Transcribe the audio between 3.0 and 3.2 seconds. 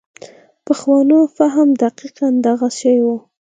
و.